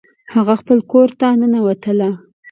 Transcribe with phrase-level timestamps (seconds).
[0.35, 2.09] هغه خپل کور ته ننوتله